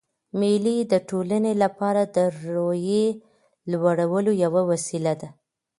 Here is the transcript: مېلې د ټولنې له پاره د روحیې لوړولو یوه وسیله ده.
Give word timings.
مېلې 0.39 0.77
د 0.91 0.93
ټولنې 1.09 1.53
له 1.61 1.67
پاره 1.77 2.03
د 2.15 2.17
روحیې 2.53 3.05
لوړولو 3.71 4.31
یوه 4.43 4.61
وسیله 4.71 5.13
ده. 5.21 5.29